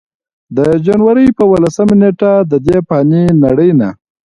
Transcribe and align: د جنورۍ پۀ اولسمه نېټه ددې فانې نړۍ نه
د 0.57 0.59
جنورۍ 0.85 1.27
پۀ 1.37 1.43
اولسمه 1.49 1.95
نېټه 2.01 2.31
ددې 2.51 2.77
فانې 2.87 3.23
نړۍ 3.43 3.71
نه 3.79 3.89